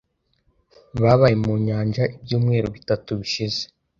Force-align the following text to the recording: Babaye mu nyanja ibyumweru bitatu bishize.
Babaye 1.01 1.35
mu 1.43 1.53
nyanja 1.65 2.03
ibyumweru 2.15 2.67
bitatu 2.75 3.09
bishize. 3.19 3.61